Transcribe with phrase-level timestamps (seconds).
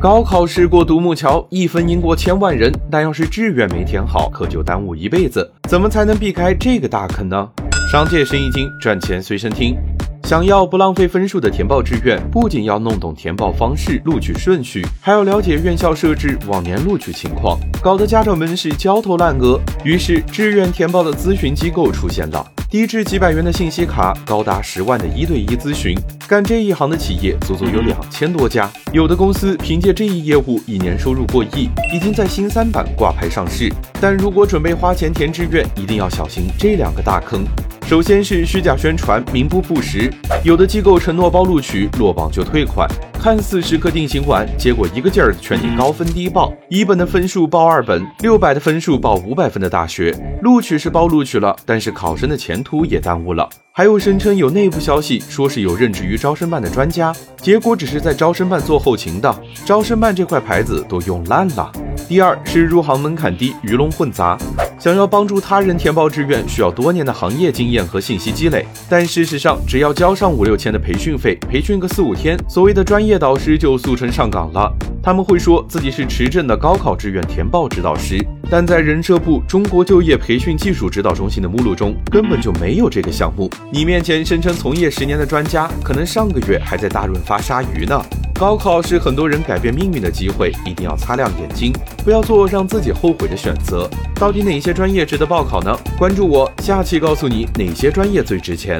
[0.00, 5.52] 高考时过独木桥，一分赢过千万人，但要是志愿没填好，可就耽误一辈子。
[5.68, 7.46] 怎么才能避开这个大坑呢？
[7.92, 9.76] 商界生意经，赚钱随身听。
[10.24, 19.60] 想要不浪费分数的填报志愿，不仅要弄懂填报方式、录取顺序，还要了解院校设置往年录取情况，搞得家长们是焦头烂额。
[19.84, 25.92] 于是，志愿填报的咨询机构出现了，低至几百元的信息卡，高达十万的一对一咨询。
[26.28, 33.68] 干这一行的企业足足有两千多家，有的公司凭借这一业务，一年收入过亿，已经在新三板挂牌上市。
[34.00, 37.44] 但如果准备花钱填志愿，一定要小心这两个大坑。
[37.88, 40.08] 首先是虚假宣传，名不副实。
[40.44, 42.88] 有的机构承诺包录取，落榜就退款，
[43.20, 50.10] 看似时刻定心丸，结果一个劲儿的劝你高分低报，一本的分数报二本，六百的分数报五百分的大学，
[50.40, 53.46] 录取是包录取了，但是考生的前途也耽误了。
[53.72, 61.70] 还有声称有内部消息，说是有任职于招生办的专家，结果只是在招生办做后勤的，招生办这块牌子都用烂了。
[62.08, 64.38] 第二是入行门槛低，鱼龙混杂。
[64.80, 68.64] 想要帮助他人填报志愿，需要多年的行业经验和信息积累。
[68.88, 74.74] 但事实上，只要交上五六千的培训费，培训个四五天，所谓的专业导师就速成上岗了。
[75.02, 78.16] 他们会说自己是持证的高考志愿填报指导师，
[78.50, 83.50] 但在人社部中国就业培训技术指导中心的目录中，根本就没有这个项目。
[83.70, 88.02] 你面前声称从业十年的专家，可能上个月还在大润发杀鱼呢。
[88.40, 91.70] 高考是很多人改变命运的机会，一定要擦亮眼睛，
[92.02, 93.86] 不要做让自己后悔的选择。
[94.14, 95.78] 到底哪些专业值得报考呢？
[95.98, 98.78] 关注我，下期告诉你哪些专业最值钱。